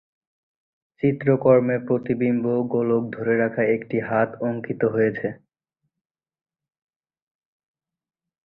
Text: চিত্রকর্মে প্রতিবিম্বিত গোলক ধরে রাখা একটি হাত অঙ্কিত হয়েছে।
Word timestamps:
চিত্রকর্মে 1.03 1.75
প্রতিবিম্বিত 1.87 2.57
গোলক 2.73 3.03
ধরে 3.15 3.33
রাখা 3.37 3.63
একটি 3.75 3.97
হাত 4.09 4.29
অঙ্কিত 4.47 4.81
হয়েছে। 4.93 5.27